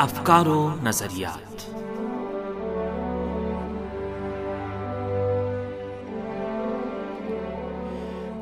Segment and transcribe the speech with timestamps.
[0.00, 1.70] افکار و نظریات۔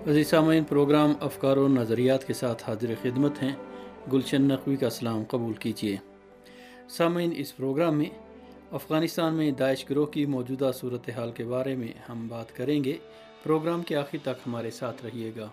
[0.08, 3.52] عزیز سامعین، پروگرام افکار و نظریات کے ساتھ حاضر خدمت ہیں۔
[4.12, 5.96] گلشن نقوی کا سلام قبول کیجیے۔
[6.88, 8.10] سامعین، اس پروگرام میں
[8.72, 12.96] افغانستان میں داعش گروہ کی موجودہ صورتحال کے بارے میں ہم بات کریں گے۔
[13.42, 15.48] پروگرام کے آخر تک ہمارے ساتھ رہیے گا۔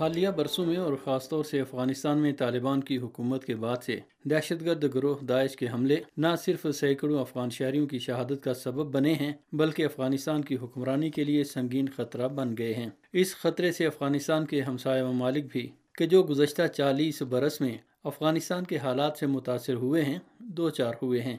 [0.00, 3.98] حالیہ برسوں میں اور خاص طور سے افغانستان میں طالبان کی حکومت کے بعد سے
[4.24, 8.94] دہشت گرد گروہ داعش کے حملے نہ صرف سینکڑوں افغان شہریوں کی شہادت کا سبب
[8.94, 13.72] بنے ہیں، بلکہ افغانستان کی حکمرانی کے لیے سنگین خطرہ بن گئے ہیں۔ اس خطرے
[13.72, 19.18] سے افغانستان کے ہمسایہ ممالک بھی کہ جو گزشتہ چالیس برس میں افغانستان کے حالات
[19.18, 21.36] سے متاثر ہوئے ہیں، دو چار ہوئے ہیں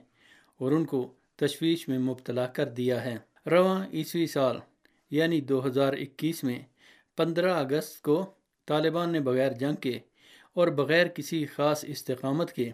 [0.58, 4.58] اور ان کو تشویش میں مبتلا کر دیا ہے۔ رواں عیسوی سال
[5.12, 6.60] یعنی دو ہزار اکیس میں
[7.18, 8.26] پندرہ اگست کو
[8.70, 10.00] طالبان نے بغیر جنگ کے
[10.54, 12.72] اور بغیر کسی خاص استقامت کے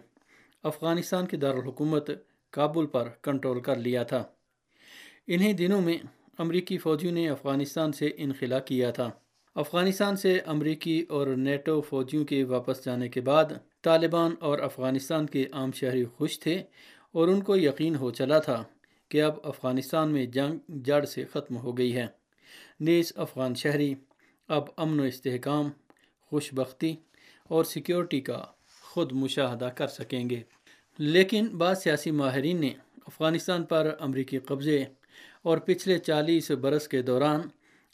[0.62, 2.10] افغانستان کے دارالحکومت
[2.50, 4.24] کابل پر کنٹرول کر لیا تھا۔
[5.26, 5.98] انہی دنوں میں
[6.38, 9.10] امریکی فوجیوں نے افغانستان سے انخلا کیا تھا۔
[9.54, 13.44] افغانستان سے امریکی اور نیٹو فوجیوں کے واپس جانے کے بعد
[13.82, 16.62] طالبان اور افغانستان کے عام شہری خوش تھے
[17.12, 18.64] اور ان کو یقین ہو چلا تھا
[19.08, 22.06] کہ اب افغانستان میں جنگ جڑ سے ختم ہو گئی ہے۔
[22.80, 23.94] نیز افغان شہری
[24.48, 25.70] اب امن و استحکام
[26.26, 26.96] خوش بختی
[27.48, 28.44] اور سیکیورٹی کا
[28.82, 30.42] خود مشاہدہ کر سکیں گے۔
[30.98, 32.70] لیکن بعض سیاسی ماہرین نے
[33.06, 34.84] افغانستان پر امریکی قبضے
[35.42, 37.40] اور پچھلے چالیس برس کے دوران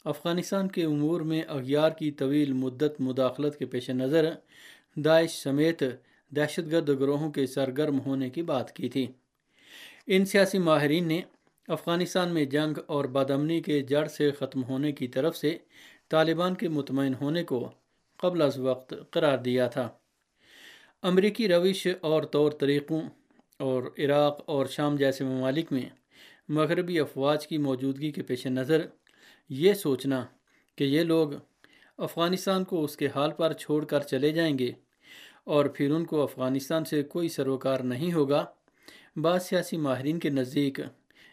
[0.05, 4.29] افغانستان کے امور میں اغیار کی طویل مدت مداخلت کے پیش نظر
[4.95, 5.83] داعش سمیت
[6.35, 9.07] دہشت گرد گروہوں کے سرگرم ہونے کی بات کی تھی۔
[10.07, 11.21] ان سیاسی ماہرین نے
[11.67, 15.57] افغانستان میں جنگ اور بادمنی کے جڑ سے ختم ہونے کی طرف سے
[16.09, 17.71] طالبان کے مطمئن ہونے کو
[18.23, 19.89] قبل از وقت قرار دیا تھا۔
[21.01, 23.01] امریکی روش اور طور طریقوں
[23.59, 25.89] اور عراق اور شام جیسے ممالک میں
[26.49, 28.81] مغربی افواج کی موجودگی کے پیش نظر
[29.49, 30.25] یہ سوچنا
[30.75, 31.31] کہ یہ لوگ
[31.97, 34.71] افغانستان کو اس کے حال پر چھوڑ کر چلے جائیں گے
[35.43, 38.45] اور پھر ان کو افغانستان سے کوئی سروکار نہیں ہوگا۔
[39.15, 40.79] بعض سیاسی ماہرین کے نزدیک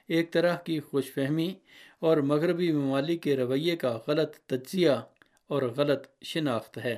[0.08, 1.54] ایک طرح کی خوش فہمی
[1.98, 4.94] اور مغربی ممالک کے رویے کا غلط تجزیہ
[5.50, 6.97] اور غلط شناخت ہے۔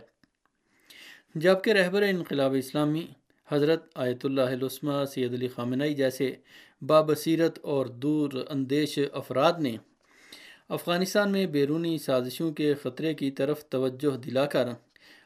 [1.34, 3.06] جبکہ رہبر انقلاب اسلامی
[3.48, 6.34] حضرت آیت اللہ علسمہ سید علی خامنئی جیسے
[6.82, 9.76] بابصیرت اور دور اندیش افراد نے
[10.68, 14.68] افغانستان میں بیرونی سازشوں کے خطرے کی طرف توجہ دلا کر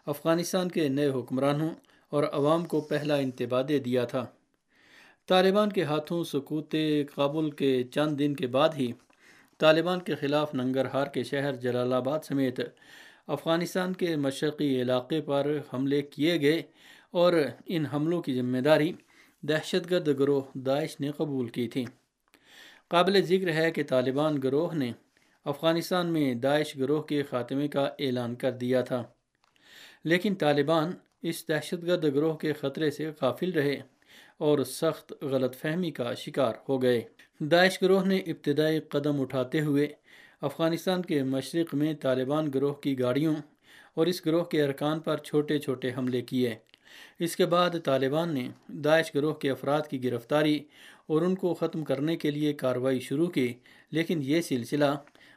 [0.07, 1.71] افغانستان کے نئے حکمرانوں
[2.13, 4.25] اور عوام کو پہلا انتباہ دے دیا تھا۔
[5.29, 6.75] طالبان کے ہاتھوں سکوت
[7.15, 8.91] کابل کے چند دن کے بعد ہی
[9.59, 12.61] طالبان کے خلاف ننگرہار کے شہر جلال آباد سمیت
[13.29, 16.63] افغانستان کے مشرقی علاقے پر حملے کیے گئے
[17.11, 17.33] اور
[17.67, 18.93] ان حملوں کی ذمہ داری
[19.43, 21.85] دہشت گرد گروہ داعش نے قبول کی تھی۔
[22.89, 24.91] قابل ذکر ہے کہ طالبان گروہ نے
[25.47, 29.03] افغانستان میں داعش گروہ کے خاتمے کا اعلان کر دیا تھا،
[30.05, 33.77] لیکن طالبان اس دہشت گرد گروہ کے خطرے سے قافل رہے
[34.39, 37.03] اور سخت غلط فہمی کا شکار ہو گئے۔
[37.41, 39.89] داعش گروہ نے ابتدائی قدم اٹھاتے ہوئے
[40.43, 43.35] افغانستان کے مشرق میں طالبان گروہ کی گاڑیوں
[43.95, 46.55] اور اس گروہ کے ارکان پر چھوٹے چھوٹے حملے کیے۔
[47.19, 50.59] اس کے بعد طالبان نے داعش گروہ کے افراد کی گرفتاری
[51.07, 53.53] اور ان کو ختم کرنے کے لیے کارروائی شروع کی،
[53.91, 54.95] لیکن یہ سلسلہ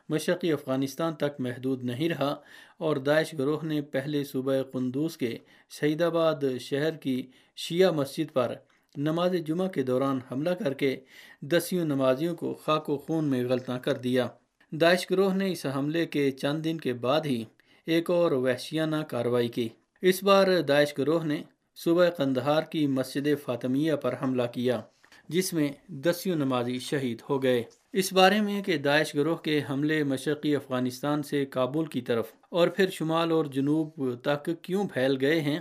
[0.09, 2.35] مشرقی افغانستان تک محدود نہیں رہا
[2.77, 5.37] اور داعش گروہ نے پہلے صوبہ قندوز کے
[5.69, 7.21] شہید آباد شہر کی
[7.57, 8.55] شیعہ مسجد پر
[8.97, 10.95] نماز جمعہ کے دوران حملہ کر کے
[11.41, 14.27] دسیوں نمازیوں کو خاک و خون میں غلطاں کر دیا۔
[14.71, 17.43] داعش گروہ نے اس حملے کے چند دن کے بعد ہی
[17.85, 19.69] ایک اور وحشیانہ کارروائی کی۔
[20.01, 21.43] اس بار داعش گروہ نے
[21.75, 24.81] صبح قندہار کی مسجد فاطمیہ پر حملہ کیا،
[25.29, 27.63] جس میں دسیوں نمازی شہید ہو گئے۔
[27.93, 32.67] اس بارے میں کہ داعش گروہ کے حملے مشرقی افغانستان سے کابل کی طرف اور
[32.67, 35.59] پھر شمال اور جنوب تک کیوں پھیل گئے ہیں،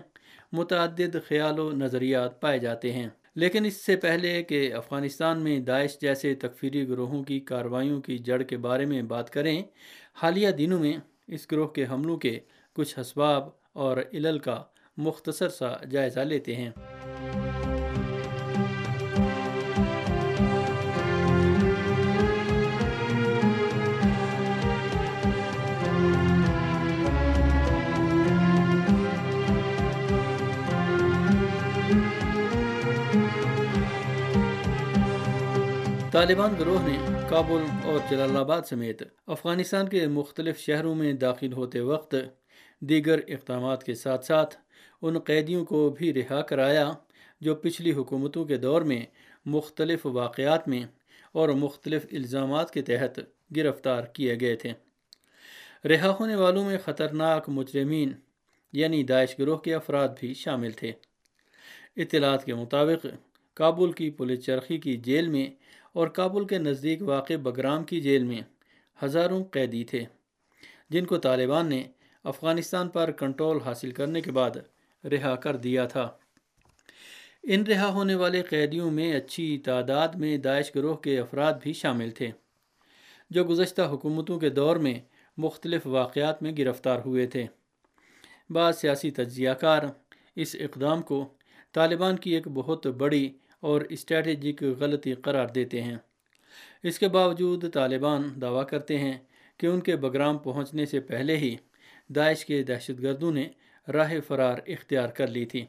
[0.53, 5.99] متعدد خیال و نظریات پائے جاتے ہیں۔ لیکن اس سے پہلے کہ افغانستان میں داعش
[6.01, 9.63] جیسے تکفیری گروہوں کی کارروائیوں کی جڑ کے بارے میں بات کریں،
[10.15, 10.93] حالیہ دنوں میں
[11.27, 12.41] اس گروہ کے حملوں کے
[12.73, 14.63] کچھ اسباب اور علل کا
[14.97, 16.71] مختصر سا جائزہ لیتے ہیں۔
[36.19, 36.99] طالبان گروہ نے
[37.31, 42.15] کابل اور جلال آباد سمیت افغانستان کے مختلف شہروں میں داخل ہوتے وقت
[42.81, 44.57] دیگر اقدامات کے ساتھ ساتھ
[45.03, 46.93] ان قیدیوں کو بھی رہا کرایا،
[47.41, 49.05] جو پچھلی حکومتوں کے دور میں
[49.47, 50.83] مختلف واقعات میں
[51.33, 53.21] اور مختلف الزامات کے تحت
[53.57, 54.73] گرفتار کیے گئے تھے۔
[55.89, 58.13] رہا ہونے والوں میں خطرناک مجرمین
[58.73, 60.93] یعنی داعش گروہ کے افراد بھی شامل تھے۔
[61.97, 63.07] اطلاعات کے مطابق،
[63.55, 68.25] کابل کی پولیس چرخی کی جیل میں اور کابل کے نزدیک واقع بگرام کی جیل
[68.25, 68.41] میں
[69.05, 70.05] ہزاروں قیدی تھے،
[70.91, 71.83] جن کو طالبان نے
[72.25, 74.57] افغانستان پر کنٹرول حاصل کرنے کے بعد
[75.05, 76.11] رہا کر دیا تھا۔
[77.43, 82.11] ان رہا ہونے والے قیدیوں میں اچھی تعداد میں داعش گروہ کے افراد بھی شامل
[82.11, 82.31] تھے،
[83.31, 84.99] جو گزشتہ حکومتوں کے دور میں
[85.37, 87.47] مختلف واقعات میں گرفتار ہوئے تھے۔
[88.51, 89.83] بعض سیاسی تجزیہ کار
[90.37, 91.27] اس اقدام کو
[91.73, 93.29] طالبان کی ایک بہت بڑی
[93.61, 95.97] اور اسٹریٹجک غلطی قرار دیتے ہیں۔
[96.83, 99.19] اس کے باوجود طالبان دعویٰ کرتے ہیں
[99.57, 101.57] کہ ان کے بگرام پہنچنے سے پہلے ہی
[102.09, 103.49] داعش کے دہشت گردوں نے
[103.89, 105.65] راہ فرار اختیار کر لی تھی۔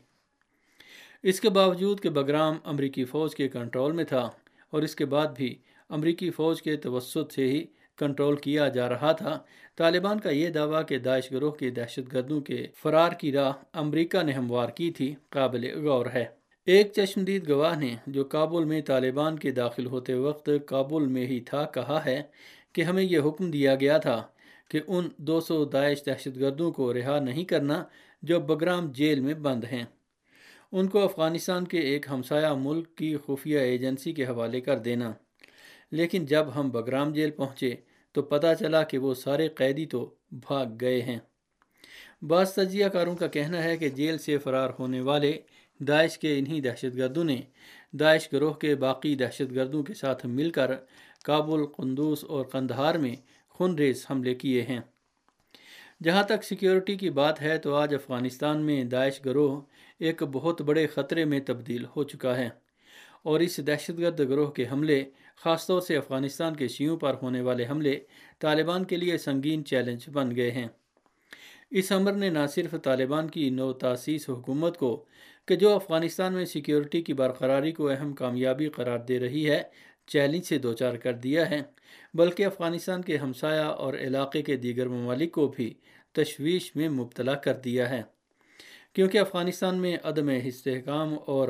[1.23, 4.29] اس کے باوجود کہ بگرام امریکی فوج کے کنٹرول میں تھا
[4.69, 5.55] اور اس کے بعد بھی
[5.89, 7.65] امریکی فوج کے توسط سے ہی
[7.95, 9.39] کنٹرول کیا جا رہا تھا،
[9.75, 14.23] طالبان کا یہ دعویٰ کہ داعش گروہ کے دہشت گردوں کے فرار کی راہ امریکہ
[14.23, 16.38] نے ہموار کی تھی قابل غور ہے۔
[16.69, 21.39] ایک چشمدید گواہ نے جو کابل میں طالبان کے داخل ہوتے وقت کابل میں ہی
[21.39, 22.23] تھا کہا ہے
[22.73, 24.27] کہ ہمیں یہ حکم دیا گیا تھا
[24.69, 27.83] کہ ان دو سو داعش دہشت گردوں کو رہا نہیں کرنا
[28.21, 29.83] جو بگرام جیل میں بند ہیں۔
[30.71, 35.13] ان کو افغانستان کے ایک ہمسایہ ملک کی خفیہ ایجنسی کے حوالے کر دینا۔
[35.91, 37.75] لیکن جب ہم بگرام جیل پہنچے
[38.11, 41.19] تو پتہ چلا کہ وہ سارے قیدی تو بھاگ گئے ہیں۔
[42.21, 45.41] بعض تجزیہ کاروں کا کہنا ہے کہ جیل سے فرار ہونے والے
[45.79, 47.41] داعش کے انہی دہشت گردوں نے
[47.93, 50.71] داعش گروہ کے باقی دہشت گردوں کے ساتھ مل کر
[51.23, 53.15] کابل قندوس اور قندہار میں
[53.49, 54.79] خون ریز حملے کیے ہیں۔
[56.03, 59.61] جہاں تک سیکیورٹی کی بات ہے تو آج افغانستان میں داعش گروہ
[59.99, 62.49] ایک بہت بڑے خطرے میں تبدیل ہو چکا ہے
[63.23, 65.03] اور اس دہشت گرد گروہ کے حملے،
[65.35, 67.99] خاص طور سے افغانستان کے شیوں پر ہونے والے حملے،
[68.39, 70.67] طالبان کے لیے سنگین چیلنج بن گئے ہیں۔
[71.71, 75.05] اس عمر نے نہ صرف طالبان کی نو تاسیس حکومت کو،
[75.47, 79.63] کہ جو افغانستان میں سیکیورٹی کی برقراری کو اہم کامیابی قرار دے رہی ہے،
[80.07, 81.61] چیلنج سے دوچار کر دیا ہے،
[82.13, 85.73] بلکہ افغانستان کے ہمسایہ اور علاقے کے دیگر ممالک کو بھی
[86.13, 88.01] تشویش میں مبتلا کر دیا ہے۔
[88.93, 91.49] کیونکہ افغانستان میں عدم استحکام اور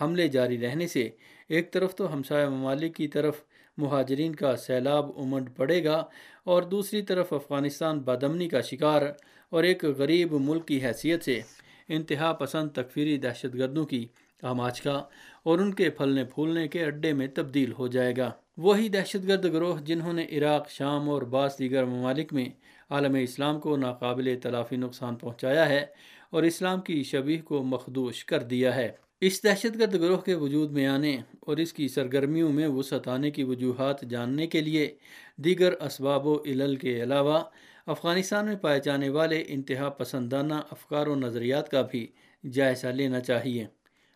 [0.00, 1.10] حملے جاری رہنے سے
[1.48, 3.34] ایک طرف تو ہمسایہ ممالک کی طرف
[3.78, 6.04] مہاجرین کا سیلاب امنڈ پڑے گا
[6.44, 9.02] اور دوسری طرف افغانستان بادمنی کا شکار
[9.50, 11.40] اور ایک غریب ملک کی حیثیت سے
[11.88, 14.06] انتہا پسند تکفیری دہشت گردوں کی
[14.42, 15.02] آماج کا
[15.42, 19.44] اور ان کے پھلنے پھولنے کے اڈے میں تبدیل ہو جائے گا۔ وہی دہشت گرد
[19.44, 22.48] گروہ جنہوں نے عراق، شام اور بعض دیگر ممالک میں
[22.90, 25.86] عالم اسلام کو ناقابل تلافی نقصان پہنچایا ہے
[26.30, 30.70] اور اسلام کی شبیہ کو مخدوش کر دیا ہے۔ اس دہشت گرد گروہ کے وجود
[30.72, 34.96] میں آنے اور اس کی سرگرمیوں میں وسعت آنے کی وجوہات جاننے کے لیے
[35.36, 37.38] دیگر اسباب و علل کے علاوہ
[37.86, 42.06] افغانستان میں پائے جانے والے انتہا پسندانہ افکار و نظریات کا بھی
[42.52, 43.66] جائزہ لینا چاہیے۔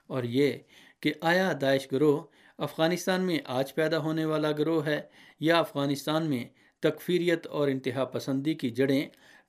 [0.06, 0.52] اور یہ
[1.00, 2.22] کہ آیا داعش گروہ
[2.58, 5.00] افغانستان میں آج پیدا ہونے والا گروہ ہے
[5.40, 6.44] یا افغانستان میں
[6.80, 9.06] تکفیریت اور انتہا پسندی کی جڑیں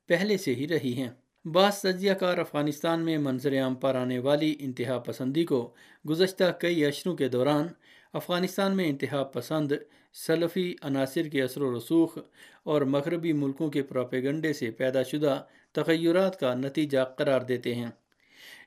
[0.07, 1.09] پہلے سے ہی رہی ہیں۔
[1.45, 5.73] بعض تجزیہ کار افغانستان میں منظر عام پر آنے والی انتہا پسندی کو
[6.09, 7.67] گزشتہ کئی اشروں کے دوران
[8.13, 9.71] افغانستان میں انتہا پسند
[10.13, 12.17] سلفی، عناصر کے اثر و رسوخ
[12.63, 17.89] اور مغربی ملکوں کے پروپیگنڈے سے پیدا شدہ تغیرات کا نتیجہ قرار دیتے ہیں۔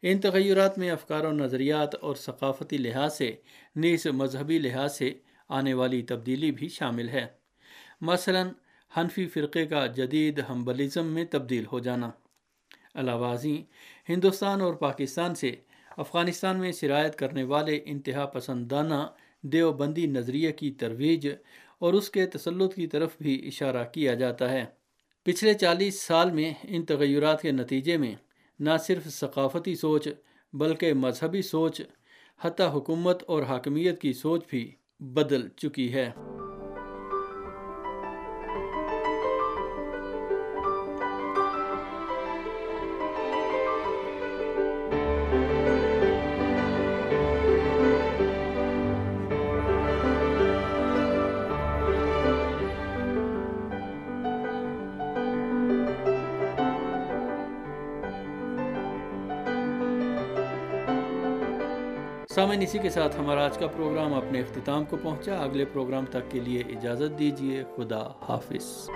[0.03, 3.33] ان تغیرات میں افکار و نظریات اور ثقافتی لحاظ سے،
[3.77, 5.15] نیز مذہبی لحاظ سے
[5.49, 7.27] آنے والی تبدیلی بھی شامل ہے۔
[8.01, 8.43] مثلا،
[8.97, 12.11] حنفی فرقے کا جدید ہمبلزم میں تبدیل ہو جانا۔
[12.95, 13.37] علاوہ
[14.09, 15.55] ہندوستان اور پاکستان سے
[15.97, 19.07] افغانستان میں شرائط کرنے والے انتہا پسندانہ
[19.43, 21.29] دیوبندی نظریے کی ترویج
[21.79, 24.65] اور اس کے تسلط کی طرف بھی اشارہ کیا جاتا ہے۔
[25.23, 28.15] پچھلے چالیس سال میں ان تغیرات کے نتیجے میں
[28.61, 30.09] نہ صرف ثقافتی سوچ
[30.53, 31.81] بلکہ مذہبی سوچ،
[32.41, 36.11] حتیٰ حکومت اور حاکمیت کی سوچ بھی بدل چکی ہے۔
[62.35, 66.31] سامعین، اسی کے ساتھ ہمارا آج کا پروگرام اپنے اختتام کو پہنچا۔ اگلے پروگرام تک
[66.31, 68.89] کے لیے اجازت دیجیے خدا حافظ۔